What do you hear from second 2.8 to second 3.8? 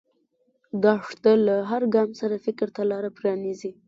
لاره پرانیزي.